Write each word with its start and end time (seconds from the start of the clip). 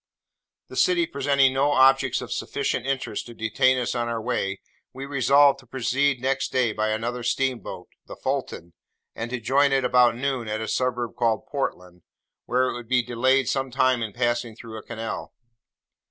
The 0.69 0.75
city 0.75 1.05
presenting 1.05 1.53
no 1.53 1.73
objects 1.73 2.21
of 2.21 2.33
sufficient 2.33 2.87
interest 2.87 3.27
to 3.27 3.35
detain 3.35 3.77
us 3.77 3.93
on 3.93 4.07
our 4.07 4.19
way, 4.19 4.59
we 4.93 5.05
resolved 5.05 5.59
to 5.59 5.67
proceed 5.67 6.19
next 6.23 6.51
day 6.51 6.73
by 6.73 6.89
another 6.89 7.21
steamboat, 7.21 7.87
the 8.07 8.15
Fulton, 8.15 8.73
and 9.13 9.29
to 9.29 9.39
join 9.39 9.71
it, 9.71 9.85
about 9.85 10.15
noon, 10.15 10.47
at 10.47 10.59
a 10.59 10.67
suburb 10.67 11.15
called 11.15 11.45
Portland, 11.45 12.01
where 12.47 12.67
it 12.69 12.73
would 12.73 12.87
be 12.87 13.03
delayed 13.03 13.47
some 13.47 13.69
time 13.69 14.01
in 14.01 14.11
passing 14.11 14.55
through 14.55 14.75
a 14.79 14.81
canal. 14.81 15.35